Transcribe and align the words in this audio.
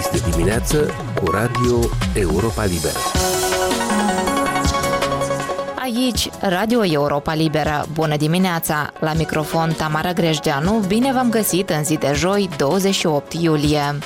Este 0.00 0.30
dimineață 0.30 0.90
cu 1.14 1.30
Radio 1.30 1.78
Europa 2.14 2.64
Liberă. 2.64 2.98
Aici, 5.82 6.30
Radio 6.40 6.84
Europa 6.84 7.34
Liberă. 7.34 7.86
Bună 7.92 8.16
dimineața! 8.16 8.92
La 8.98 9.12
microfon 9.12 9.72
Tamara 9.76 10.12
Grejdeanu, 10.12 10.84
bine 10.86 11.12
v-am 11.12 11.30
găsit 11.30 11.70
în 11.70 11.84
zi 11.84 11.96
de 11.96 12.12
joi, 12.14 12.48
28 12.56 13.32
iulie. 13.32 13.98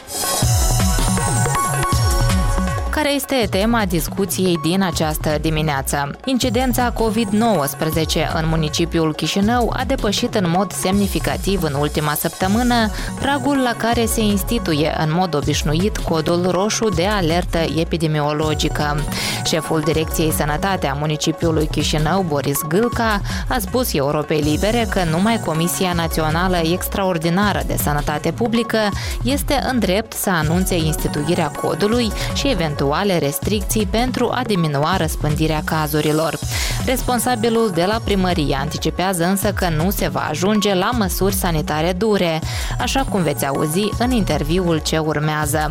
Care 3.04 3.16
este 3.16 3.46
tema 3.50 3.84
discuției 3.84 4.58
din 4.62 4.82
această 4.82 5.38
dimineață? 5.40 6.10
Incidența 6.24 6.92
COVID-19 6.92 8.32
în 8.34 8.48
municipiul 8.48 9.14
Chișinău 9.14 9.72
a 9.76 9.84
depășit 9.86 10.34
în 10.34 10.50
mod 10.50 10.72
semnificativ 10.72 11.62
în 11.62 11.74
ultima 11.74 12.14
săptămână 12.14 12.90
pragul 13.20 13.56
la 13.56 13.74
care 13.76 14.04
se 14.04 14.20
instituie 14.20 14.94
în 14.98 15.12
mod 15.12 15.34
obișnuit 15.34 15.96
codul 15.96 16.50
roșu 16.50 16.88
de 16.88 17.06
alertă 17.06 17.58
epidemiologică. 17.76 19.04
Șeful 19.44 19.80
Direcției 19.80 20.32
Sănătate 20.32 20.86
a 20.86 20.92
municipiului 20.94 21.66
Chișinău, 21.66 22.22
Boris 22.22 22.60
Gâlca, 22.68 23.20
a 23.48 23.56
spus 23.58 23.94
Europei 23.94 24.40
Libere 24.40 24.86
că 24.90 25.00
numai 25.10 25.40
Comisia 25.44 25.92
Națională 25.92 26.56
Extraordinară 26.56 27.62
de 27.66 27.76
Sănătate 27.82 28.32
Publică 28.32 28.78
este 29.22 29.64
în 29.70 29.78
drept 29.78 30.12
să 30.12 30.30
anunțe 30.30 30.76
instituirea 30.76 31.48
codului 31.48 32.12
și 32.34 32.48
eventual 32.48 32.92
eventuale 32.94 33.26
restricții 33.26 33.86
pentru 33.86 34.30
a 34.34 34.42
diminua 34.46 34.96
răspândirea 34.96 35.62
cazurilor. 35.64 36.38
Responsabilul 36.86 37.70
de 37.74 37.84
la 37.84 38.00
primărie 38.04 38.56
anticipează 38.60 39.24
însă 39.24 39.52
că 39.52 39.68
nu 39.68 39.90
se 39.90 40.08
va 40.08 40.26
ajunge 40.30 40.74
la 40.74 40.90
măsuri 40.90 41.34
sanitare 41.34 41.92
dure, 41.92 42.40
așa 42.78 43.02
cum 43.10 43.22
veți 43.22 43.46
auzi 43.46 43.88
în 43.98 44.10
interviul 44.10 44.78
ce 44.78 44.98
urmează. 44.98 45.68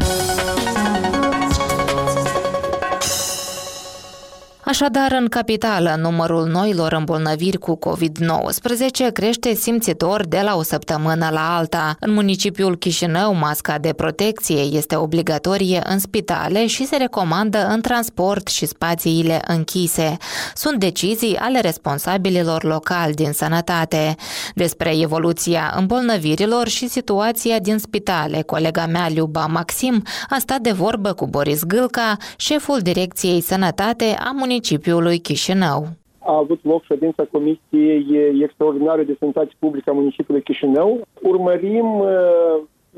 Așadar, 4.73 5.11
în 5.11 5.27
capitală, 5.27 5.95
numărul 5.99 6.47
noilor 6.47 6.93
îmbolnăviri 6.93 7.57
cu 7.57 7.79
COVID-19 7.79 9.11
crește 9.13 9.53
simțitor 9.53 10.25
de 10.25 10.41
la 10.43 10.55
o 10.55 10.63
săptămână 10.63 11.29
la 11.31 11.57
alta. 11.57 11.95
În 11.99 12.13
municipiul 12.13 12.77
Chișinău, 12.77 13.33
masca 13.33 13.77
de 13.77 13.93
protecție 13.93 14.61
este 14.61 14.95
obligatorie 14.95 15.81
în 15.85 15.99
spitale 15.99 16.67
și 16.67 16.85
se 16.85 16.97
recomandă 16.97 17.67
în 17.67 17.81
transport 17.81 18.47
și 18.47 18.65
spațiile 18.65 19.41
închise. 19.47 20.17
Sunt 20.55 20.79
decizii 20.79 21.37
ale 21.37 21.59
responsabililor 21.59 22.63
locali 22.63 23.13
din 23.13 23.31
sănătate. 23.31 24.15
Despre 24.55 24.99
evoluția 24.99 25.73
îmbolnăvirilor 25.77 26.67
și 26.67 26.87
situația 26.87 27.59
din 27.59 27.77
spitale, 27.77 28.41
colega 28.41 28.85
mea 28.85 29.07
Liuba 29.07 29.45
Maxim 29.45 30.03
a 30.29 30.37
stat 30.39 30.59
de 30.59 30.71
vorbă 30.71 31.13
cu 31.13 31.27
Boris 31.27 31.63
Gâlca, 31.63 32.17
șeful 32.37 32.79
Direcției 32.79 33.41
Sănătate 33.41 34.15
a 34.19 34.31
municipiului 34.33 34.61
municipiului 34.63 35.19
Chișinău. 35.19 35.87
A 36.19 36.37
avut 36.37 36.59
loc 36.63 36.83
ședința 36.83 37.23
Comisiei 37.31 38.05
Extraordinare 38.43 39.03
de 39.03 39.15
Sănătate 39.19 39.51
Publică 39.59 39.89
a 39.89 39.93
municipiului 39.93 40.43
Chișinău. 40.43 41.01
Urmărim 41.21 41.99
uh, 41.99 42.07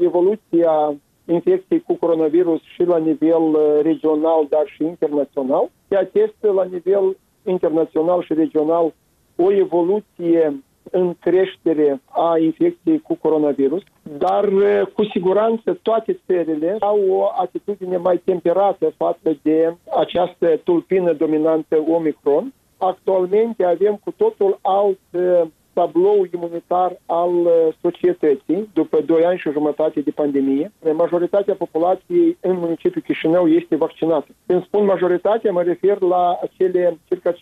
evoluția 0.01 0.95
infecției 1.25 1.81
cu 1.87 1.93
coronavirus 1.93 2.61
și 2.61 2.83
la 2.83 2.97
nivel 2.97 3.43
uh, 3.43 3.79
regional, 3.81 4.47
dar 4.49 4.63
și 4.65 4.83
internațional. 4.83 5.69
Se 5.87 5.95
atestă 5.95 6.51
la 6.51 6.63
nivel 6.63 7.17
internațional 7.43 8.23
și 8.23 8.33
regional 8.33 8.93
o 9.35 9.51
evoluție 9.51 10.63
în 10.91 11.15
creștere 11.19 12.01
a 12.05 12.37
infecției 12.37 12.99
cu 12.99 13.15
coronavirus, 13.15 13.83
dar 14.17 14.47
uh, 14.47 14.81
cu 14.93 15.03
siguranță 15.03 15.79
toate 15.81 16.19
țările 16.25 16.75
au 16.79 16.99
o 17.09 17.23
atitudine 17.41 17.97
mai 17.97 18.17
temperată 18.17 18.93
față 18.97 19.37
de 19.41 19.75
această 19.97 20.59
tulpină 20.63 21.13
dominantă 21.13 21.83
Omicron. 21.87 22.53
Actualmente 22.77 23.63
avem 23.63 23.99
cu 24.03 24.11
totul 24.11 24.59
alt 24.61 24.99
uh, 25.11 25.41
tablou 25.79 26.27
imunitar 26.33 26.91
al 27.05 27.33
uh, 27.35 27.51
societății 27.81 28.69
după 28.73 28.97
2 29.05 29.25
ani 29.25 29.37
și 29.37 29.51
jumătate 29.51 29.99
de 29.99 30.11
pandemie. 30.11 30.71
Majoritatea 30.93 31.53
populației 31.53 32.37
în 32.41 32.55
municipiul 32.57 33.03
Chișinău 33.07 33.47
este 33.47 33.75
vaccinată. 33.75 34.27
Când 34.47 34.63
spun 34.63 34.85
majoritatea, 34.85 35.51
mă 35.51 35.61
refer 35.61 36.01
la 36.01 36.39
acele 36.41 36.97
circa 37.07 37.31
50% 37.31 37.35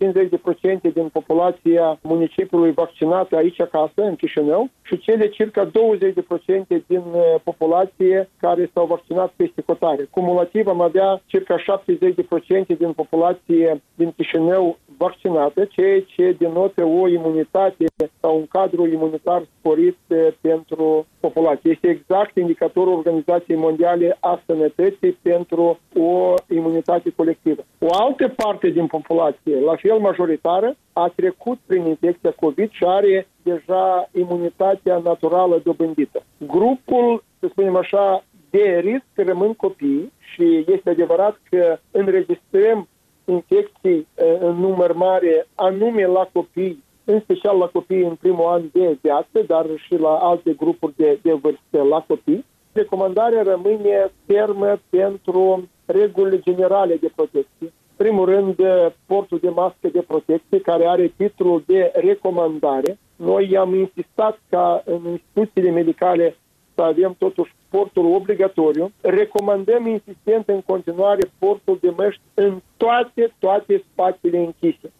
din 0.94 1.07
populația 1.13 1.99
municipiului 2.01 2.71
vaccinată 2.71 3.35
aici 3.35 3.61
acasă, 3.61 4.01
în 4.09 4.16
Chișinău, 4.16 4.69
și 4.81 4.97
cele 4.97 5.27
circa 5.27 5.69
20% 5.69 5.71
din 6.88 7.03
uh, 7.13 7.35
populație 7.44 8.29
care 8.39 8.69
s-au 8.73 8.85
vaccinat 8.85 9.33
peste 9.35 9.61
cotare. 9.61 10.07
Cumulativ 10.09 10.67
am 10.67 10.81
avea 10.81 11.21
circa 11.25 11.55
70% 11.57 12.77
din 12.77 12.91
populație 12.91 13.81
din 13.95 14.11
Chișinău 14.17 14.77
vaccinată, 14.97 15.65
ceea 15.65 16.01
ce 16.01 16.35
denotă 16.39 16.83
o 16.83 17.07
imunitate 17.07 17.85
sau 18.19 18.37
un 18.37 18.47
cadru 18.47 18.87
imunitar 18.87 19.43
sporit 19.59 19.97
pentru 20.41 21.05
populație. 21.19 21.71
Este 21.71 21.87
exact 21.89 22.37
indicatorul 22.37 22.93
Organizației 22.93 23.57
Mondiale 23.57 24.17
a 24.19 24.41
Sănătății 24.45 25.17
pentru 25.21 25.79
o 25.95 26.33
imunitate 26.49 27.13
colectivă. 27.15 27.61
O 27.79 27.87
altă 27.91 28.27
parte 28.35 28.69
din 28.69 28.87
populație, 28.87 29.59
la 29.59 29.75
fel 29.75 29.99
majoritară, 29.99 30.75
a 30.93 31.11
trecut 31.15 31.59
prin 31.65 31.85
infecția 31.85 32.31
COVID 32.39 32.69
și 32.71 32.83
are 32.85 33.27
deja 33.43 34.09
imunitatea 34.11 34.97
naturală 35.03 35.61
dobândită. 35.63 36.23
Grupul, 36.37 37.23
să 37.39 37.47
spunem 37.49 37.75
așa, 37.75 38.23
de 38.49 38.79
risc 38.83 39.27
rămân 39.27 39.53
copii 39.53 40.11
și 40.33 40.65
este 40.67 40.89
adevărat 40.89 41.39
că 41.49 41.77
înregistrăm 41.91 42.87
infecții 43.25 44.07
în 44.39 44.56
număr 44.56 44.94
mare 44.94 45.47
anume 45.56 46.06
la 46.06 46.29
copii, 46.34 46.84
în 47.03 47.19
special 47.19 47.57
la 47.57 47.66
copii 47.66 48.03
în 48.03 48.16
primul 48.16 48.45
an 48.45 48.61
de 48.72 48.97
viață, 49.01 49.41
dar 49.47 49.66
și 49.75 49.95
la 49.95 50.09
alte 50.09 50.53
grupuri 50.53 50.94
de, 50.95 51.19
de 51.22 51.33
vârstă 51.33 51.81
la 51.89 52.06
copii. 52.07 52.45
Recomandarea 52.72 53.44
rămâne 53.44 54.12
fermă 54.25 54.79
pentru 54.89 55.67
regulile 55.85 56.39
generale 56.39 56.95
de 56.95 57.12
protecție. 57.16 57.73
Primul 57.95 58.25
rând, 58.25 58.56
portul 59.06 59.39
de 59.41 59.50
mască 59.50 59.88
de 59.91 60.01
protecție, 60.07 60.62
care 60.62 60.85
are 60.85 61.13
titlul 61.17 61.63
de 61.66 61.91
recomandare. 61.95 62.97
Noi 63.16 63.57
am 63.57 63.75
insistat 63.75 64.39
ca 64.50 64.81
în 64.85 65.01
instituțiile 65.12 65.69
medicale 65.69 66.35
să 66.75 66.81
avem 66.81 67.16
totuși 67.17 67.53
portul 67.69 68.06
obligatoriu. 68.06 68.91
Recomandăm 69.01 69.88
insistent 69.88 70.47
în 70.47 70.61
continuare 70.61 71.31
portul 71.39 71.78
de 71.81 71.94
măști 71.97 72.22
în 72.34 72.61
toate, 72.78 73.34
toate 73.39 73.84
spațiile 73.91 74.38
închise. 74.38 74.91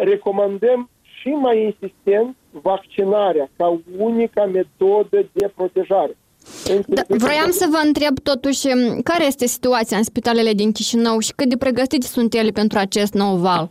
Recomandăm 0.00 0.90
și 1.02 1.28
mai 1.28 1.62
insistent 1.64 2.36
vaccinarea 2.50 3.50
ca 3.56 3.80
unica 3.98 4.44
metodă 4.44 5.26
de 5.32 5.50
protejare. 5.54 6.16
Da, 6.86 7.02
vroiam 7.08 7.50
să 7.50 7.66
vă 7.70 7.80
întreb 7.84 8.18
totuși 8.18 8.66
care 9.04 9.24
este 9.26 9.46
situația 9.46 9.96
în 9.96 10.02
spitalele 10.02 10.52
din 10.52 10.72
Chișinău 10.72 11.18
și 11.18 11.32
cât 11.34 11.48
de 11.48 11.56
pregătite 11.56 12.06
sunt 12.06 12.34
ele 12.34 12.50
pentru 12.50 12.78
acest 12.78 13.14
nou 13.14 13.36
val? 13.36 13.68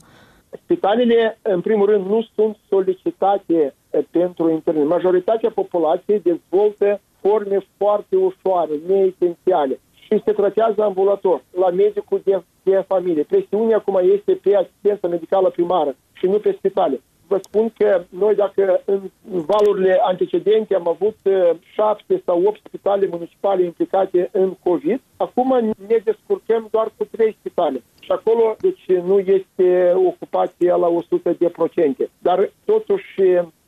Spitalele, 0.64 1.40
în 1.42 1.62
primul 1.62 1.86
rând, 1.86 2.06
nu 2.06 2.28
sunt 2.36 2.58
solicitate 2.70 3.74
pentru 4.12 4.50
interne. 4.50 4.84
Majoritatea 4.84 5.50
populației 5.50 6.20
dezvoltă 6.20 7.02
forme 7.28 7.58
foarte 7.78 8.16
ușoare, 8.16 8.74
neesențiale 8.88 9.80
și 10.04 10.22
se 10.26 10.32
tratează 10.32 10.84
ambulator 10.84 11.44
la 11.60 11.70
medicul 11.70 12.22
de, 12.24 12.44
de 12.64 12.84
familie. 12.88 13.24
Presiunea 13.24 13.78
acum 13.78 14.00
este 14.16 14.34
pe 14.34 14.56
asistența 14.56 15.08
medicală 15.08 15.50
primară 15.50 15.96
și 16.14 16.26
nu 16.26 16.38
pe 16.38 16.56
spitale. 16.58 17.02
Vă 17.28 17.40
spun 17.42 17.74
că 17.78 18.04
noi 18.10 18.36
dacă 18.36 18.82
în 18.86 19.02
valurile 19.26 20.00
antecedente 20.04 20.76
am 20.76 20.88
avut 20.88 21.18
uh, 21.24 21.50
șapte 21.74 22.22
sau 22.26 22.44
opt 22.44 22.60
spitale 22.68 23.08
municipale 23.12 23.64
implicate 23.64 24.30
în 24.32 24.56
COVID, 24.64 25.02
acum 25.18 25.74
ne 25.88 25.98
descurcăm 26.04 26.68
doar 26.72 26.92
cu 26.98 27.06
trei 27.12 27.36
spitale. 27.40 27.84
Și 28.00 28.12
acolo, 28.12 28.56
deci, 28.60 28.86
nu 29.06 29.20
este 29.20 29.94
ocupația 29.96 30.76
la 30.76 30.88
100 30.88 31.36
de 31.40 31.48
procente. 31.48 32.10
Dar, 32.20 32.52
totuși, 32.66 33.22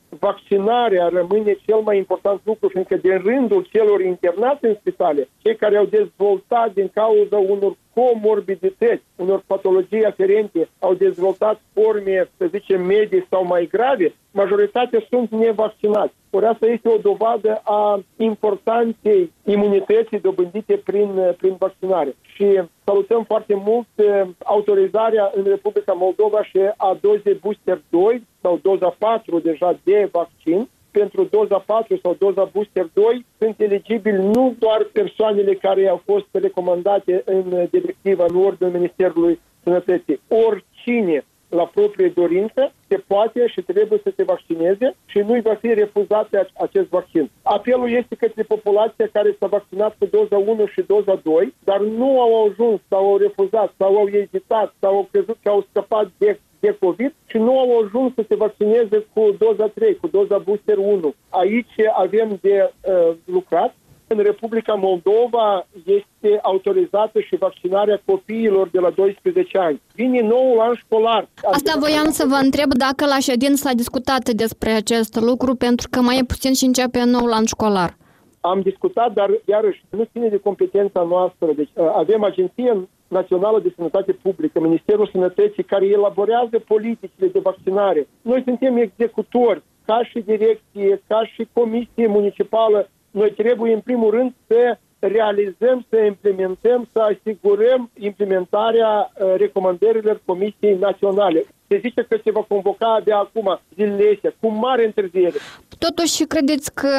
vaccinarea 0.10 1.08
rămâne 1.08 1.58
cel 1.66 1.80
mai 1.80 1.98
important 1.98 2.42
lucru, 2.44 2.68
fiindcă 2.68 2.96
de 2.96 3.22
rândul 3.24 3.68
celor 3.72 4.02
internați 4.02 4.66
în 4.66 4.76
spitale, 4.80 5.28
cei 5.42 5.56
care 5.56 5.78
au 5.78 5.86
dezvoltat 5.86 6.74
din 6.74 6.90
cauza 6.94 7.38
unor 7.38 7.76
comorbidități, 7.94 9.04
unor 9.16 9.44
patologii 9.48 10.06
aferente, 10.06 10.70
au 10.80 10.94
dezvoltat 10.94 11.62
forme, 11.74 12.30
să 12.38 12.46
zicem, 12.46 12.86
medii 12.86 13.26
sau 13.30 13.46
mai 13.46 13.68
grave, 13.72 14.14
majoritatea 14.32 15.06
sunt 15.10 15.32
nevaccinați. 15.32 16.14
Ori 16.30 16.46
asta 16.46 16.66
este 16.66 16.90
o 16.90 16.98
dovadă 16.98 17.62
a 17.64 18.04
importanței 18.18 19.32
imunității 19.46 20.20
dobândite 20.20 20.82
prin, 20.86 21.36
prin 21.38 21.56
vaccinare. 21.60 22.16
Și 22.22 22.62
salutăm 22.84 23.24
foarte 23.24 23.54
mult 23.66 23.88
eh, 23.96 24.22
autorizarea 24.44 25.32
în 25.36 25.44
Republica 25.44 25.94
Moldova 25.94 26.44
și 26.44 26.60
a 26.78 26.98
dozei 27.02 27.34
booster 27.34 27.82
2 27.90 28.24
sau 28.48 28.60
doza 28.62 28.96
4 28.98 29.40
deja 29.40 29.80
de 29.84 30.10
vaccin 30.12 30.70
pentru 30.92 31.24
doza 31.24 31.64
4 31.66 32.00
sau 32.04 32.16
doza 32.20 32.44
booster 32.54 32.90
2 32.94 33.26
sunt 33.38 33.60
eligibili 33.60 34.18
nu 34.18 34.56
doar 34.60 34.88
persoanele 34.94 35.54
care 35.54 35.88
au 35.88 36.02
fost 36.06 36.28
recomandate 36.32 37.22
în 37.26 37.68
directiva 37.72 38.26
în 38.28 38.36
ordinul 38.36 38.74
Ministerului 38.74 39.40
Sănătății. 39.64 40.22
Oricine 40.28 41.26
la 41.50 41.66
proprie 41.66 42.10
dorință, 42.10 42.72
se 42.88 42.98
poate 43.08 43.48
și 43.48 43.62
trebuie 43.62 44.00
să 44.04 44.12
se 44.16 44.24
vaccineze 44.24 44.96
și 45.06 45.18
nu-i 45.18 45.42
va 45.42 45.54
fi 45.54 45.74
refuzat 45.74 46.30
acest 46.60 46.90
vaccin. 46.90 47.30
Apelul 47.42 47.92
este 47.92 48.16
către 48.16 48.44
populația 48.44 49.10
care 49.12 49.36
s-a 49.40 49.48
vaccinat 49.48 49.96
cu 50.00 50.06
doza 50.06 50.38
1 50.38 50.66
și 50.66 50.82
doza 50.88 51.20
2, 51.24 51.54
dar 51.64 51.80
nu 51.80 52.22
au 52.22 52.46
ajuns 52.46 52.80
sau 52.90 53.06
au 53.06 53.18
refuzat 53.18 53.74
sau 53.78 53.98
au 53.98 54.08
ezitat 54.08 54.74
sau 54.80 54.96
au 54.96 55.08
crezut 55.12 55.38
că 55.44 55.50
au 55.50 55.66
scăpat 55.70 56.12
de 56.18 56.40
de 56.60 56.78
COVID 56.80 57.14
și 57.26 57.38
nu 57.38 57.60
au 57.60 57.80
ajuns 57.86 58.14
să 58.14 58.26
se 58.28 58.36
vaccineze 58.36 59.06
cu 59.14 59.36
doza 59.38 59.68
3, 59.68 59.96
cu 59.96 60.08
doza 60.08 60.38
booster 60.38 60.78
1. 60.78 61.14
Aici 61.30 61.76
avem 61.94 62.38
de 62.42 62.72
uh, 62.82 63.16
lucrat 63.26 63.76
în 64.08 64.18
Republica 64.18 64.74
Moldova 64.74 65.68
este 65.86 66.40
autorizată 66.42 67.20
și 67.20 67.36
vaccinarea 67.36 68.02
copiilor 68.06 68.70
de 68.70 68.80
la 68.80 68.90
12 68.90 69.58
ani. 69.58 69.82
Vine 69.94 70.22
noul 70.22 70.60
an 70.60 70.74
școlar. 70.76 71.28
Asta 71.52 71.74
voiam 71.80 72.10
să 72.12 72.26
vă 72.28 72.40
întreb 72.44 72.74
dacă 72.74 73.06
la 73.06 73.20
ședință 73.20 73.68
s-a 73.68 73.74
discutat 73.74 74.30
despre 74.30 74.72
acest 74.72 75.16
lucru, 75.20 75.56
pentru 75.56 75.88
că 75.92 76.02
mai 76.02 76.18
e 76.18 76.24
puțin 76.24 76.54
și 76.54 76.66
începe 76.66 77.04
noul 77.04 77.32
an 77.32 77.46
școlar. 77.46 77.98
Am 78.42 78.62
discutat, 78.62 79.14
dar 79.14 79.30
iarăși 79.46 79.84
nu 79.90 80.08
ține 80.12 80.28
de 80.28 80.38
competența 80.38 81.02
noastră. 81.10 81.48
Deci 81.56 81.70
uh, 81.74 81.92
avem 81.96 82.24
Agenția 82.24 82.88
Națională 83.08 83.60
de 83.60 83.74
Sănătate 83.76 84.12
Publică, 84.12 84.60
Ministerul 84.60 85.10
Sănătății, 85.12 85.64
care 85.64 85.86
elaborează 85.86 86.60
politicile 86.68 87.28
de 87.28 87.40
vaccinare. 87.40 88.08
Noi 88.22 88.42
suntem 88.46 88.78
executori, 88.78 89.64
ca 89.86 90.04
și 90.04 90.20
direcție, 90.20 91.02
ca 91.08 91.26
și 91.26 91.48
comisie 91.54 92.08
municipală 92.08 92.90
noi 93.12 93.32
trebuie 93.32 93.74
în 93.74 93.80
primul 93.80 94.12
rând 94.12 94.34
să 94.48 94.78
realizăm, 95.08 95.86
să 95.90 95.98
implementăm, 95.98 96.88
să 96.92 97.00
asigurăm 97.00 97.90
implementarea 98.00 99.12
uh, 99.12 99.34
recomandărilor 99.38 100.22
Comisiei 100.26 100.78
Naționale. 100.78 101.46
Se 101.68 101.78
zice 101.78 102.06
că 102.10 102.18
se 102.24 102.32
va 102.32 102.46
convoca 102.48 103.02
de 103.04 103.12
acum 103.12 103.60
zilele 103.76 104.12
astea, 104.14 104.34
cu 104.40 104.48
mare 104.48 104.86
întârziere. 104.86 105.38
Totuși, 105.80 106.24
credeți 106.24 106.74
că 106.74 106.90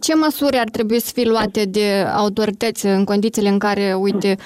ce 0.00 0.14
măsuri 0.14 0.56
ar 0.58 0.68
trebui 0.68 1.00
să 1.00 1.12
fie 1.14 1.28
luate 1.28 1.64
de 1.64 2.04
autorități 2.16 2.86
în 2.86 3.04
condițiile 3.04 3.48
în 3.48 3.58
care, 3.58 3.94
uite, 3.94 4.36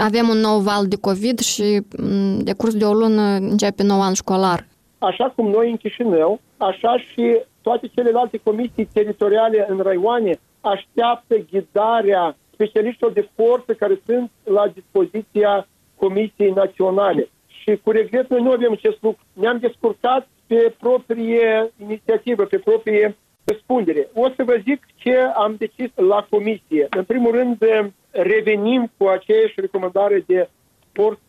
avem 0.00 0.28
un 0.28 0.38
nou 0.38 0.58
val 0.58 0.86
de 0.86 0.96
COVID 1.00 1.38
și 1.38 1.82
mm, 1.98 2.38
de 2.38 2.52
curs 2.52 2.74
de 2.74 2.84
o 2.84 2.92
lună 2.92 3.22
începe 3.22 3.82
nou 3.82 4.02
an 4.02 4.12
școlar? 4.12 4.66
Așa 4.98 5.32
cum 5.36 5.50
noi 5.50 5.70
în 5.70 5.76
Chișinău, 5.76 6.40
așa 6.56 6.98
și 6.98 7.36
toate 7.62 7.90
celelalte 7.94 8.40
comisii 8.42 8.88
teritoriale 8.92 9.66
în 9.68 9.78
raioane 9.78 10.38
așteaptă 10.60 11.34
ghidarea 11.50 12.36
specialiștilor 12.58 13.12
de 13.12 13.28
forță 13.34 13.74
care 13.74 14.00
sunt 14.06 14.30
la 14.44 14.68
dispoziția 14.68 15.68
Comisiei 15.96 16.50
Naționale. 16.50 17.28
Și 17.46 17.80
cu 17.82 17.90
regret 17.90 18.28
noi 18.28 18.42
nu 18.42 18.50
avem 18.50 18.72
acest 18.72 18.98
lucru. 19.00 19.22
Ne-am 19.32 19.58
descurcat 19.58 20.28
pe 20.46 20.74
proprie 20.78 21.72
inițiativă, 21.82 22.44
pe 22.44 22.58
proprie 22.58 23.16
răspundere. 23.44 24.08
O 24.14 24.28
să 24.36 24.44
vă 24.44 24.60
zic 24.62 24.86
ce 24.96 25.16
am 25.34 25.54
decis 25.58 25.90
la 25.94 26.26
comisie. 26.30 26.86
În 26.90 27.04
primul 27.04 27.32
rând, 27.32 27.58
revenim 28.10 28.90
cu 28.96 29.06
aceeași 29.06 29.60
recomandare 29.60 30.24
de 30.26 30.48
port 30.92 31.20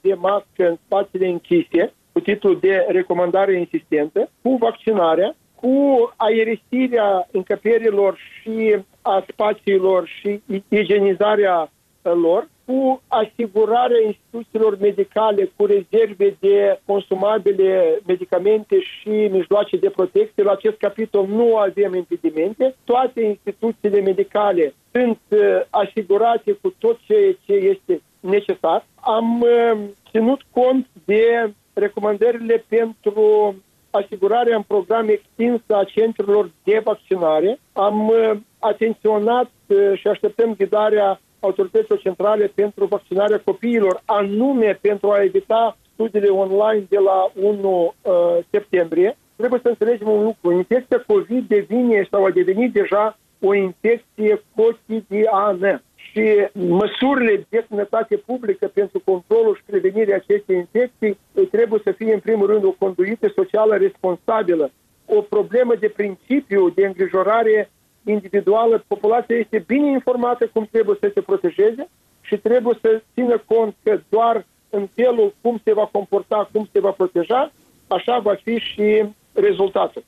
de 0.00 0.14
mască 0.14 0.68
în 0.68 0.76
spațiile 0.84 1.26
închise, 1.26 1.92
cu 2.12 2.20
titlul 2.20 2.58
de 2.60 2.86
recomandare 2.88 3.58
insistentă, 3.58 4.30
cu 4.42 4.56
vaccinarea, 4.56 5.36
cu 5.54 5.74
aerisirea 6.16 7.28
încăperilor 7.30 8.18
și 8.18 8.76
a 9.04 9.24
spațiilor 9.28 10.06
și 10.06 10.42
igienizarea 10.68 11.70
lor, 12.02 12.48
cu 12.66 13.02
asigurarea 13.08 14.06
instituțiilor 14.06 14.78
medicale 14.80 15.52
cu 15.56 15.66
rezerve 15.66 16.36
de 16.40 16.80
consumabile, 16.86 18.00
medicamente 18.06 18.80
și 18.80 19.08
mijloace 19.08 19.76
de 19.76 19.90
protecție. 19.90 20.42
La 20.42 20.50
acest 20.50 20.76
capitol 20.76 21.26
nu 21.26 21.56
avem 21.56 21.94
impedimente. 21.94 22.74
Toate 22.84 23.22
instituțiile 23.22 24.00
medicale 24.00 24.74
sunt 24.92 25.20
uh, 25.28 25.60
asigurate 25.70 26.52
cu 26.52 26.74
tot 26.78 26.98
ceea 27.06 27.32
ce 27.44 27.52
este 27.52 28.02
necesar. 28.20 28.86
Am 28.94 29.40
uh, 29.40 29.78
ținut 30.10 30.40
cont 30.50 30.86
de 31.04 31.52
recomandările 31.72 32.64
pentru 32.68 33.54
asigurarea 33.90 34.56
în 34.56 34.62
program 34.62 35.08
extins 35.08 35.60
a 35.68 35.84
centrelor 35.84 36.50
de 36.62 36.80
vaccinare. 36.84 37.58
Am 37.72 38.08
uh, 38.08 38.30
atenționat 38.64 39.50
uh, 39.66 39.92
și 39.94 40.08
așteptăm 40.08 40.54
ghidarea 40.54 41.20
autorităților 41.40 41.98
centrale 41.98 42.52
pentru 42.54 42.84
vaccinarea 42.84 43.40
copiilor, 43.44 44.02
anume 44.04 44.78
pentru 44.80 45.10
a 45.10 45.22
evita 45.22 45.76
studiile 45.92 46.28
online 46.28 46.86
de 46.88 46.98
la 46.98 47.30
1 47.34 47.94
uh, 48.02 48.12
septembrie. 48.50 49.16
Trebuie 49.36 49.60
să 49.62 49.68
înțelegem 49.68 50.08
un 50.08 50.22
lucru. 50.22 50.52
Infecția 50.52 51.04
COVID 51.06 51.48
devine 51.48 52.06
sau 52.10 52.24
a 52.24 52.30
devenit 52.30 52.72
deja 52.72 53.18
o 53.40 53.54
infecție 53.54 54.42
cotidiană 54.54 55.82
și 55.94 56.48
măsurile 56.52 57.46
de 57.48 57.64
sănătate 57.68 58.16
publică 58.16 58.66
pentru 58.66 59.02
controlul 59.04 59.56
și 59.56 59.62
prevenirea 59.66 60.16
acestei 60.16 60.56
infecții 60.56 61.18
trebuie 61.50 61.80
să 61.84 61.92
fie 61.92 62.14
în 62.14 62.20
primul 62.20 62.46
rând 62.46 62.64
o 62.64 62.74
conduită 62.78 63.32
socială 63.34 63.76
responsabilă, 63.76 64.70
o 65.06 65.20
problemă 65.20 65.74
de 65.74 65.88
principiu, 65.88 66.70
de 66.70 66.86
îngrijorare 66.86 67.70
individuală. 68.04 68.84
Populația 68.86 69.36
este 69.36 69.64
bine 69.66 69.90
informată 69.90 70.50
cum 70.52 70.68
trebuie 70.70 70.96
să 71.00 71.10
se 71.14 71.20
protejeze 71.20 71.88
și 72.20 72.36
trebuie 72.36 72.78
să 72.80 73.02
țină 73.14 73.42
cont 73.46 73.74
că 73.82 74.00
doar 74.08 74.46
în 74.70 74.88
felul 74.94 75.34
cum 75.40 75.60
se 75.64 75.72
va 75.72 75.88
comporta, 75.92 76.48
cum 76.52 76.68
se 76.72 76.80
va 76.80 76.90
proteja, 76.90 77.52
așa 77.86 78.18
va 78.18 78.34
fi 78.42 78.58
și 78.58 79.04
rezultatul. 79.32 80.04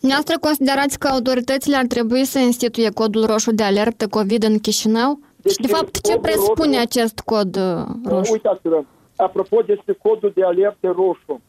Noastră 0.00 0.38
considerați 0.40 0.98
că 0.98 1.06
autoritățile 1.08 1.76
ar 1.76 1.86
trebui 1.86 2.24
să 2.24 2.38
instituie 2.38 2.90
codul 2.90 3.24
roșu 3.24 3.52
de 3.52 3.62
alertă 3.62 4.06
COVID 4.06 4.42
în 4.42 4.58
Chișinău? 4.58 5.20
Deci, 5.36 5.52
și 5.52 5.60
de 5.60 5.66
fapt, 5.66 6.00
ce 6.00 6.18
presupune 6.18 6.76
roșu, 6.76 6.80
acest 6.80 7.18
cod 7.18 7.56
uh, 7.56 7.84
roșu? 8.04 8.32
Uitați-vă, 8.32 8.82
apropo 9.16 9.60
despre 9.60 9.92
codul 10.02 10.32
de 10.34 10.44
alertă 10.44 10.94
roșu, 10.96 11.40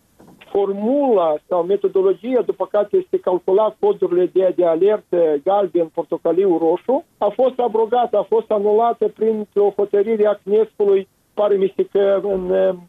formula 0.50 1.36
sau 1.48 1.64
metodologia 1.64 2.42
după 2.42 2.68
care 2.72 2.88
este 2.92 3.20
calculat 3.20 3.76
codurile 3.80 4.26
de, 4.34 4.54
de 4.56 4.66
alertă 4.66 5.18
galben, 5.44 5.88
portocaliu, 5.94 6.58
roșu, 6.58 7.06
a 7.18 7.28
fost 7.28 7.60
abrogată, 7.60 8.18
a 8.18 8.26
fost 8.30 8.52
anulată 8.52 9.08
printr-o 9.08 9.74
hotărâre 9.76 10.26
a 10.28 10.40
CNESC-ului 10.44 11.08
pare 11.40 11.56
mi 11.56 11.74
că 11.92 12.20
în 12.24 12.44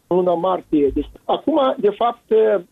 luna 0.07 0.33
martie. 0.33 0.87
Deci, 0.93 1.09
acum, 1.25 1.59
de 1.77 1.89
fapt, 1.89 2.27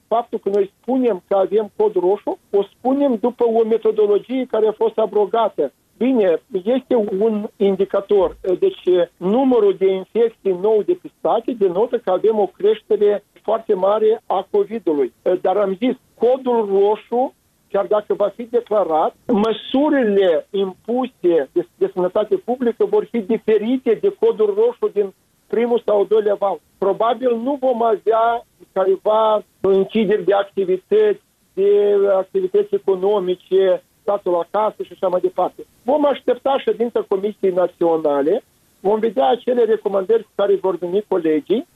faptul 0.08 0.39
că 0.39 0.50
noi 0.50 0.72
spunem 0.82 1.24
că 1.27 1.36
avem 1.36 1.72
cod 1.75 1.94
roșu, 1.94 2.38
o 2.51 2.63
spunem 2.63 3.17
după 3.22 3.44
o 3.46 3.67
metodologie 3.67 4.48
care 4.51 4.67
a 4.67 4.79
fost 4.84 4.98
abrogată. 4.98 5.72
Bine, 5.98 6.41
este 6.51 6.96
un 7.20 7.48
indicator. 7.56 8.38
Deci 8.60 8.84
numărul 9.17 9.75
de 9.77 9.91
infecții 9.91 10.58
nou 10.62 10.82
depistate 10.86 11.51
denotă 11.58 11.98
că 11.98 12.10
avem 12.12 12.39
o 12.39 12.51
creștere 12.58 13.24
foarte 13.50 13.74
mare 13.74 14.22
a 14.25 14.48
COVID-ului. 14.51 15.13
Dar 15.42 15.58
am 15.58 15.74
zis, 15.84 15.96
codul 16.24 16.60
roșu 16.75 17.34
chiar 17.72 17.86
dacă 17.86 18.13
va 18.13 18.30
fi 18.36 18.44
declarat, 18.44 19.16
măsurile 19.46 20.48
impuse 20.51 21.50
de, 21.54 21.68
de 21.77 21.92
sănătate 21.94 22.36
publică 22.36 22.86
vor 22.86 23.04
fi 23.12 23.20
diferite 23.20 23.92
de 24.01 24.16
codul 24.20 24.54
roșu 24.62 24.94
din 24.94 25.13
primul 25.48 25.82
sau 25.86 26.06
doilea 26.06 26.36
val. 26.36 26.60
Probabil 26.77 27.36
nu 27.36 27.58
vom 27.60 27.84
avea 27.84 28.46
careva 28.72 29.44
închideri 29.62 30.24
de 30.24 30.34
activități, 30.34 31.22
de 31.54 31.70
activități 32.18 32.75
economice, 32.75 33.84
statul 34.01 34.36
acasă 34.36 34.84
și 34.84 34.92
așa 34.94 35.08
mai 35.08 35.20
departe. 35.22 35.62
Vom 35.84 36.06
aștepta 36.06 36.58
ședința 36.58 37.06
Comisiei 37.08 37.51
Naționale, 37.51 38.44
vom 38.80 39.00
vedea 39.00 39.27
acele 39.27 39.63
recomandări 39.63 40.27
care 40.36 40.56
vor 40.56 40.75
veni 40.77 41.06
colegii 41.08 41.68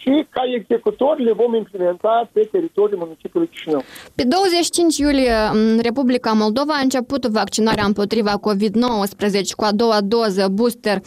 și 0.00 0.26
ca 0.30 0.42
executori 0.54 1.22
le 1.22 1.32
vom 1.32 1.54
implementa 1.54 2.28
pe 2.32 2.48
teritoriul 2.50 2.98
municipiului 2.98 3.48
Chișinău. 3.48 3.82
Pe 4.14 4.24
25 4.24 4.96
iulie, 4.96 5.34
în 5.52 5.78
Republica 5.82 6.32
Moldova 6.32 6.72
a 6.76 6.82
început 6.82 7.26
vaccinarea 7.26 7.84
împotriva 7.84 8.32
COVID-19 8.32 9.54
cu 9.56 9.64
a 9.64 9.72
doua 9.72 10.00
doză 10.00 10.48
booster. 10.48 10.98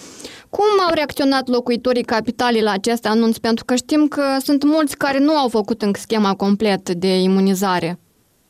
Cum 0.49 0.65
au 0.87 0.93
reacționat 0.93 1.47
locuitorii 1.47 2.03
capitalii 2.03 2.61
la 2.61 2.71
acest 2.71 3.07
anunț? 3.07 3.37
Pentru 3.37 3.65
că 3.65 3.75
știm 3.75 4.07
că 4.07 4.23
sunt 4.39 4.63
mulți 4.63 4.97
care 4.97 5.19
nu 5.19 5.37
au 5.37 5.47
făcut 5.47 5.81
încă 5.81 5.99
schema 5.99 6.35
complet 6.35 6.89
de 6.89 7.19
imunizare. 7.21 7.99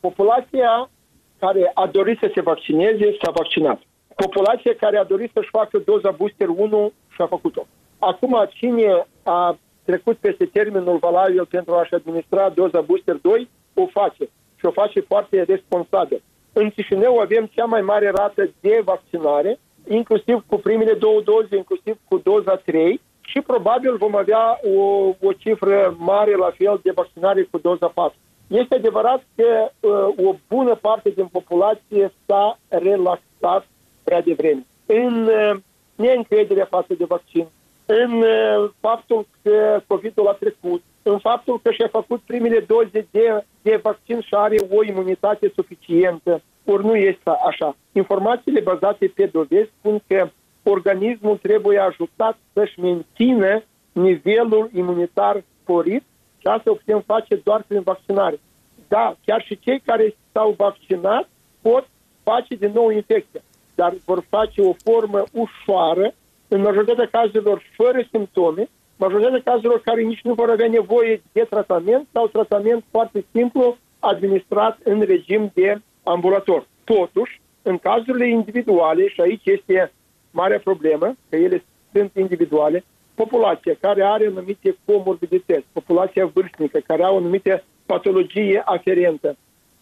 Populația 0.00 0.90
care 1.38 1.70
a 1.74 1.86
dorit 1.86 2.18
să 2.20 2.30
se 2.34 2.40
vaccineze 2.40 3.16
s-a 3.22 3.30
vaccinat. 3.34 3.80
Populația 4.14 4.74
care 4.80 4.98
a 4.98 5.04
dorit 5.04 5.30
să-și 5.34 5.48
facă 5.52 5.82
doza 5.84 6.10
booster 6.10 6.48
1 6.48 6.92
și-a 7.14 7.26
făcut-o. 7.26 7.66
Acum, 7.98 8.48
cine 8.52 9.06
a 9.22 9.58
trecut 9.86 10.16
peste 10.16 10.44
termenul 10.44 10.96
valabil 10.96 11.46
pentru 11.46 11.74
a-și 11.74 11.94
administra 11.94 12.48
doza 12.48 12.80
booster 12.80 13.16
2, 13.22 13.48
o 13.74 13.86
face. 13.86 14.24
Și 14.58 14.64
o 14.66 14.70
face 14.70 15.00
foarte 15.00 15.42
responsabil. 15.42 16.22
În 16.52 16.70
Chișinău 16.70 17.18
avem 17.18 17.44
cea 17.54 17.64
mai 17.64 17.80
mare 17.80 18.10
rată 18.10 18.50
de 18.60 18.80
vaccinare, 18.84 19.58
inclusiv 19.88 20.44
cu 20.46 20.56
primele 20.56 20.92
două 20.92 21.20
doze, 21.20 21.56
inclusiv 21.56 21.98
cu 22.08 22.18
doza 22.18 22.56
3 22.56 23.00
și 23.20 23.40
probabil 23.40 23.96
vom 23.96 24.16
avea 24.16 24.60
o, 24.76 24.80
o 25.20 25.32
cifră 25.32 25.96
mare 25.98 26.34
la 26.36 26.50
fel 26.56 26.80
de 26.82 26.90
vaccinare 26.94 27.42
cu 27.42 27.58
doza 27.58 27.86
4. 27.86 28.16
Este 28.46 28.74
adevărat 28.74 29.22
că 29.36 29.70
uh, 29.80 30.26
o 30.26 30.34
bună 30.48 30.74
parte 30.74 31.10
din 31.10 31.26
populație 31.26 32.12
s-a 32.26 32.58
relaxat 32.68 33.66
prea 34.04 34.22
devreme. 34.22 34.66
În 34.86 35.26
uh, 35.26 35.56
neîncrederea 35.94 36.64
față 36.70 36.94
de 36.98 37.04
vaccin, 37.04 37.46
în 37.86 38.12
uh, 38.12 38.70
faptul 38.80 39.26
că 39.42 39.80
COVID-ul 39.86 40.28
a 40.28 40.32
trecut, 40.32 40.82
în 41.02 41.18
faptul 41.18 41.60
că 41.62 41.70
și-a 41.70 41.88
făcut 41.88 42.20
primele 42.20 42.60
doze 42.60 43.06
de, 43.10 43.44
de 43.62 43.80
vaccin 43.82 44.20
și 44.20 44.34
are 44.34 44.56
o 44.70 44.84
imunitate 44.84 45.52
suficientă. 45.54 46.42
Ori 46.64 46.84
nu 46.84 46.96
este 46.96 47.30
așa. 47.46 47.76
Informațiile 47.92 48.60
bazate 48.60 49.12
pe 49.14 49.26
dovezi 49.26 49.70
spun 49.78 50.00
că 50.06 50.28
organismul 50.62 51.36
trebuie 51.36 51.78
ajutat 51.78 52.38
să-și 52.52 52.80
mențină 52.80 53.62
nivelul 53.92 54.70
imunitar 54.74 55.44
sporit 55.62 56.02
și 56.38 56.46
asta 56.46 56.70
o 56.70 56.74
putem 56.74 57.00
face 57.00 57.40
doar 57.44 57.64
prin 57.66 57.80
vaccinare. 57.80 58.40
Da, 58.88 59.16
chiar 59.24 59.42
și 59.42 59.58
cei 59.58 59.80
care 59.80 60.14
s-au 60.32 60.54
vaccinat 60.56 61.28
pot 61.62 61.88
face 62.22 62.54
din 62.54 62.70
nou 62.74 62.90
infecția, 62.90 63.40
dar 63.74 63.94
vor 64.04 64.24
face 64.28 64.60
o 64.60 64.72
formă 64.84 65.22
ușoară, 65.32 66.14
în 66.48 66.60
majoritatea 66.60 67.08
cazurilor 67.12 67.62
fără 67.76 68.06
simptome, 68.10 68.68
majoritatea 68.96 69.40
cazurilor 69.44 69.80
care 69.80 70.02
nici 70.02 70.22
nu 70.22 70.34
vor 70.34 70.50
avea 70.50 70.68
nevoie 70.68 71.22
de 71.32 71.46
tratament 71.50 72.08
sau 72.12 72.26
tratament 72.26 72.84
foarte 72.90 73.24
simplu 73.32 73.76
administrat 73.98 74.78
în 74.84 75.00
regim 75.00 75.50
de 75.54 75.80
ambulator. 76.02 76.66
Totuși, 76.84 77.40
în 77.62 77.78
cazurile 77.78 78.28
individuale, 78.28 79.08
și 79.08 79.20
aici 79.20 79.44
este 79.44 79.92
marea 80.30 80.58
problemă, 80.58 81.16
că 81.28 81.36
ele 81.36 81.64
sunt 81.92 82.10
individuale, 82.14 82.84
populația 83.14 83.74
care 83.80 84.02
are 84.02 84.26
anumite 84.26 84.76
comorbidități, 84.84 85.66
populația 85.72 86.26
vârstnică 86.26 86.78
care 86.78 87.02
au 87.02 87.16
anumite 87.16 87.64
patologie 87.86 88.62
aferentă, 88.64 89.36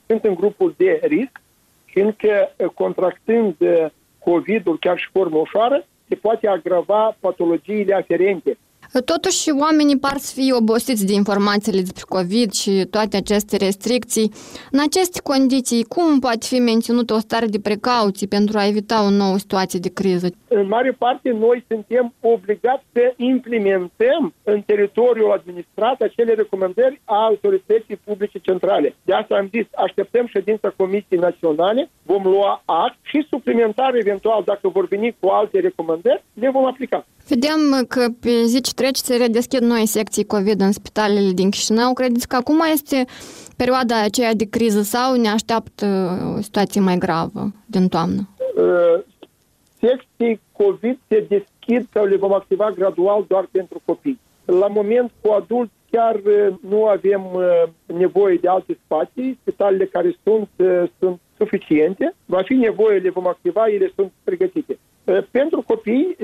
sunt 0.07 0.25
în 0.25 0.35
grupul 0.35 0.75
de 0.77 1.01
risc, 1.03 1.41
fiindcă 1.85 2.55
contractând 2.75 3.57
COVID-ul 4.19 4.79
chiar 4.79 4.99
și 4.99 5.09
formă 5.13 5.37
ușoară, 5.37 5.85
se 6.09 6.17
poate 6.17 6.47
agrava 6.47 7.15
patologiile 7.21 7.95
aferente. 7.95 8.57
Totuși, 9.01 9.51
oamenii 9.61 9.99
par 9.99 10.17
să 10.17 10.33
fie 10.35 10.53
obosiți 10.53 11.07
de 11.07 11.13
informațiile 11.13 11.81
despre 11.81 12.03
COVID 12.09 12.53
și 12.53 12.87
toate 12.91 13.17
aceste 13.17 13.57
restricții. 13.57 14.33
În 14.71 14.81
aceste 14.89 15.21
condiții, 15.23 15.85
cum 15.85 16.19
poate 16.19 16.47
fi 16.47 16.59
menținută 16.59 17.15
o 17.15 17.19
stare 17.19 17.47
de 17.47 17.61
precauție 17.61 18.27
pentru 18.27 18.59
a 18.59 18.67
evita 18.67 19.05
o 19.05 19.11
nouă 19.11 19.39
situație 19.39 19.79
de 19.79 19.93
criză? 19.93 20.29
În 20.49 20.69
mare 20.69 20.93
parte, 20.93 21.31
noi 21.31 21.65
suntem 21.69 22.15
obligați 22.21 22.85
să 22.93 23.13
implementăm 23.17 24.35
în 24.43 24.61
teritoriul 24.61 25.33
administrat 25.33 26.01
acele 26.01 26.35
recomandări 26.35 27.01
a 27.05 27.25
autorității 27.25 28.01
publice 28.05 28.39
centrale. 28.39 28.95
De 29.05 29.13
asta 29.13 29.35
am 29.35 29.49
zis, 29.53 29.67
așteptăm 29.77 30.27
ședința 30.27 30.75
Comisiei 30.77 31.21
Naționale, 31.21 31.91
vom 32.03 32.23
lua 32.23 32.63
act 32.65 32.97
și 33.03 33.27
suplimentar, 33.31 33.95
eventual, 33.95 34.43
dacă 34.45 34.69
vor 34.69 34.87
veni 34.87 35.17
cu 35.21 35.29
alte 35.29 35.61
recomandări, 35.61 36.25
le 36.33 36.51
vom 36.51 36.65
aplica. 36.65 37.07
Vedem 37.29 37.85
că 37.89 38.07
pe 38.21 38.45
zi 38.45 38.61
ce 38.61 38.73
trece 38.75 39.03
se 39.03 39.17
redeschid 39.17 39.61
noi 39.61 39.87
secții 39.87 40.25
COVID 40.25 40.61
în 40.61 40.73
spitalele 40.73 41.33
din 41.33 41.51
Chișinău. 41.51 41.93
Credeți 41.93 42.29
că 42.29 42.37
acum 42.37 42.61
este 42.73 43.05
perioada 43.57 44.03
aceea 44.03 44.35
de 44.35 44.49
criză 44.49 44.83
sau 44.83 45.17
ne 45.17 45.29
așteaptă 45.29 45.87
o 46.37 46.41
situație 46.41 46.81
mai 46.81 46.99
gravă 46.99 47.53
din 47.67 47.89
toamnă? 47.89 48.29
Uh, 48.57 49.03
secții 49.81 50.41
COVID 50.53 50.99
se 51.09 51.27
deschid 51.29 51.89
sau 51.93 52.05
le 52.05 52.17
vom 52.17 52.33
activa 52.33 52.71
gradual 52.71 53.25
doar 53.29 53.49
pentru 53.51 53.83
copii. 53.85 54.21
La 54.45 54.67
moment 54.67 55.13
cu 55.21 55.31
adulți 55.33 55.73
chiar 55.91 56.15
uh, 56.15 56.55
nu 56.69 56.87
avem 56.87 57.23
uh, 57.35 57.63
nevoie 57.87 58.37
de 58.37 58.49
alte 58.49 58.79
spații. 58.85 59.39
Spitalele 59.41 59.85
care 59.85 60.17
sunt, 60.23 60.49
uh, 60.57 60.83
sunt 60.99 61.21
suficiente. 61.37 62.15
Va 62.25 62.43
fi 62.43 62.55
nevoie, 62.55 62.99
le 62.99 63.11
vom 63.11 63.27
activa, 63.27 63.69
ele 63.69 63.93
sunt 63.95 64.13
pregătite. 64.25 64.79
Pentru 65.31 65.63
copii, 65.67 66.17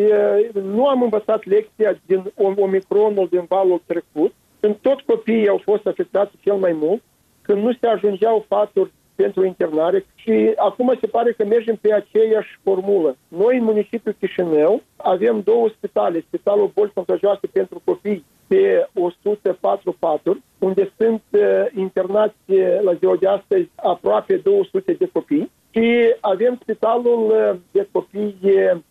nu 0.53 0.87
am 0.87 1.03
învățat 1.03 1.45
lecția 1.45 1.99
din 2.07 2.33
omicronul 2.37 3.29
din 3.31 3.45
valul 3.49 3.83
trecut, 3.87 4.33
când 4.61 4.77
tot 4.81 5.01
copiii 5.01 5.49
au 5.49 5.61
fost 5.65 5.87
afectați 5.87 6.33
cel 6.43 6.55
mai 6.55 6.73
mult, 6.73 7.03
când 7.43 7.63
nu 7.63 7.73
se 7.73 7.87
ajungeau 7.87 8.45
faturi 8.49 8.91
pentru 9.15 9.45
internare 9.45 10.05
și 10.15 10.53
acum 10.57 10.97
se 11.01 11.07
pare 11.07 11.33
că 11.33 11.45
mergem 11.45 11.77
pe 11.81 11.93
aceeași 11.93 12.59
formulă. 12.63 13.17
Noi 13.29 13.59
în 13.59 13.65
municipiul 13.65 14.17
Chișinău 14.21 14.83
avem 14.97 15.41
două 15.41 15.69
spitale, 15.69 16.25
Spitalul 16.27 16.71
Bolți 16.75 16.95
Contagioase 16.95 17.47
pentru 17.47 17.81
copii 17.85 18.25
pe 18.47 18.89
104 18.95 19.97
paturi, 19.99 20.43
unde 20.59 20.93
sunt 20.97 21.23
uh, 21.31 21.41
internați 21.77 22.53
la 22.83 22.95
ziua 22.95 23.17
de 23.17 23.27
astăzi 23.27 23.69
aproape 23.75 24.37
200 24.37 24.93
de 24.93 25.09
copii 25.13 25.51
și 25.81 26.15
avem 26.21 26.59
spitalul 26.63 27.23
uh, 27.31 27.59
de 27.71 27.89
copii 27.93 28.37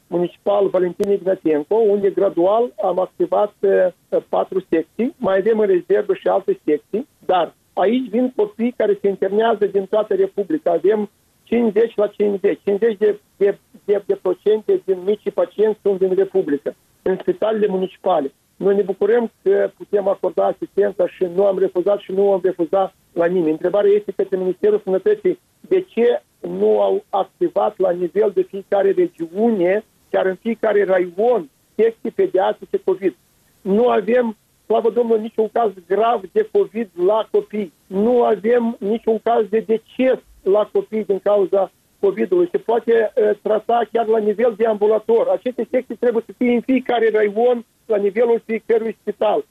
municipal 0.08 0.68
Valentin 0.68 1.12
Ignatenco, 1.12 1.76
unde 1.76 2.10
gradual 2.10 2.72
am 2.84 3.00
activat 3.00 3.54
uh, 3.60 4.22
patru 4.30 4.66
secții, 4.70 5.16
mai 5.18 5.38
avem 5.38 5.60
în 5.60 5.68
rezervă 5.68 6.14
și 6.14 6.28
alte 6.28 6.60
secții, 6.66 7.08
dar 7.26 7.54
aici 7.74 8.10
vin 8.10 8.34
copii 8.36 8.74
care 8.78 8.98
se 9.02 9.08
internează 9.08 9.66
din 9.66 9.86
toată 9.86 10.14
Republica. 10.14 10.72
Avem 10.72 11.10
50 11.44 11.96
la 11.96 12.08
50, 12.08 12.60
50 12.64 12.98
de, 12.98 13.20
de, 13.38 13.58
de, 13.86 14.04
de 14.06 14.20
procente 14.22 14.82
din 14.86 14.98
micii 15.06 15.32
pacienți 15.32 15.80
sunt 15.82 16.00
din 16.00 16.14
Republică, 16.16 16.76
în 17.02 17.18
spitalele 17.22 17.68
municipale. 17.68 18.34
Noi 18.56 18.76
ne 18.76 18.82
bucurăm 18.82 19.32
că 19.44 19.72
putem 19.78 20.08
acorda 20.08 20.46
asistența 20.46 21.08
și 21.08 21.26
nu 21.36 21.46
am 21.46 21.60
refuzat 21.60 22.00
și 22.00 22.12
nu 22.12 22.32
am 22.32 22.40
refuzat 22.44 22.94
la 23.14 23.26
nimeni. 23.26 23.52
Întrebarea 23.52 23.92
este 23.92 24.12
către 24.16 24.38
Ministerul 24.38 24.82
Sănătății 24.84 25.40
de 25.60 25.82
ce 25.82 26.22
nu 26.40 26.82
au 26.82 27.04
activat 27.10 27.78
la 27.78 27.92
nivel 27.92 28.32
de 28.34 28.42
fiecare 28.42 28.92
regiune, 28.92 29.84
chiar 30.10 30.26
în 30.26 30.36
fiecare 30.36 30.84
raion, 30.84 31.50
secții 31.76 32.12
pediatrice 32.12 32.82
COVID. 32.84 33.16
Nu 33.62 33.90
avem, 33.90 34.38
slavă 34.66 34.90
Domnului, 34.90 35.22
niciun 35.22 35.50
caz 35.52 35.72
grav 35.88 36.22
de 36.32 36.50
COVID 36.52 36.90
la 37.06 37.28
copii. 37.32 37.74
Nu 37.88 38.24
avem 38.24 38.76
niciun 38.80 39.20
caz 39.24 39.46
de 39.50 39.60
deces 39.60 40.20
la 40.44 40.70
copii 40.72 41.06
din 41.06 41.20
cauza 41.20 41.72
COVID-ului. 42.00 42.48
Se 42.52 42.58
poate 42.58 43.14
uh, 43.16 43.30
trata 43.42 43.82
chiar 43.92 44.06
la 44.06 44.18
nivel 44.18 44.54
de 44.58 44.66
ambulator. 44.66 45.28
Aceste 45.28 45.68
secții 45.72 45.96
trebuie 45.96 46.24
să 46.26 46.34
fie 46.38 46.54
în 46.54 46.62
fiecare 46.62 47.10
raion 47.14 47.66
la 47.86 47.98
nivelul 47.98 48.42
fiecărui 48.46 48.98
spital. 49.02 49.46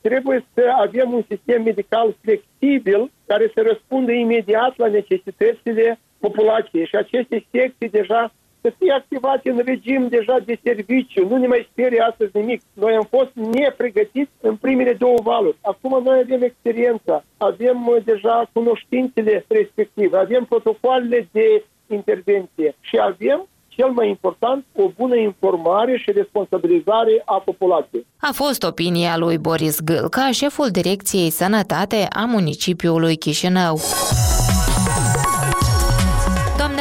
Trebuie 0.00 0.44
să 0.54 0.62
avem 0.78 1.12
un 1.12 1.22
sistem 1.28 1.62
medical 1.62 2.14
flexibil 2.20 3.10
care 3.26 3.50
să 3.54 3.62
răspundă 3.62 4.12
imediat 4.12 4.76
la 4.76 4.86
necesitățile 4.86 5.98
populației 6.18 6.86
și 6.86 6.96
aceste 6.96 7.44
secții 7.50 7.88
deja 7.88 8.32
să 8.60 8.72
fie 8.78 8.92
activate 8.92 9.50
în 9.50 9.60
regim 9.64 10.08
deja 10.08 10.36
de 10.44 10.58
serviciu. 10.62 11.28
Nu 11.28 11.36
ne 11.36 11.46
mai 11.46 11.68
sperie 11.70 12.00
astăzi 12.00 12.36
nimic. 12.36 12.60
Noi 12.72 12.94
am 12.94 13.06
fost 13.10 13.32
nepregătiți 13.34 14.30
în 14.40 14.56
primele 14.56 14.92
două 14.92 15.18
valuri. 15.22 15.56
Acum 15.60 16.02
noi 16.02 16.18
avem 16.18 16.42
experiența, 16.42 17.24
avem 17.36 18.02
deja 18.04 18.50
cunoștințele 18.52 19.44
respective, 19.48 20.16
avem 20.16 20.44
protocoalele 20.44 21.28
de 21.32 21.64
intervenție 21.88 22.74
și 22.80 22.96
avem 23.00 23.48
cel 23.76 23.90
mai 23.90 24.08
important, 24.08 24.64
o 24.76 24.88
bună 24.96 25.16
informare 25.16 25.96
și 25.96 26.10
responsabilizare 26.10 27.22
a 27.24 27.34
populației. 27.34 28.06
A 28.20 28.30
fost 28.32 28.62
opinia 28.62 29.16
lui 29.16 29.38
Boris 29.38 29.80
Gâlca, 29.80 30.30
șeful 30.30 30.68
Direcției 30.70 31.30
Sănătate 31.30 32.06
a 32.10 32.24
municipiului 32.24 33.16
Chișinău. 33.16 33.78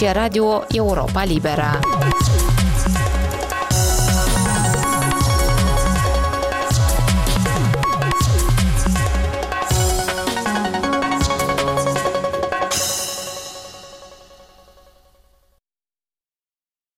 e 0.00 0.12
Radio 0.12 0.64
Europa 0.70 1.22
Libera. 1.24 2.51